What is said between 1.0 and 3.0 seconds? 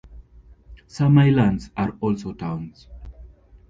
islands are also towns.